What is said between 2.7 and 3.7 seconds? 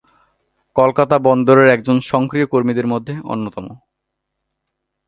মধ্যে অন্যতম।